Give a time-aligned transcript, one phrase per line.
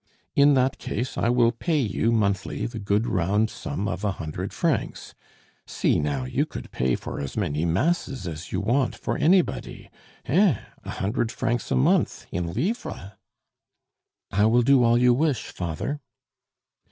[0.35, 4.51] In that case I will pay you monthly the good round sum of a hundred
[4.51, 5.13] francs.
[5.67, 9.91] See, now, you could pay for as many masses as you want for anybody
[10.25, 10.57] Hein!
[10.83, 13.11] a hundred francs a month in livres?"
[14.31, 15.99] "I will do all you wish, father."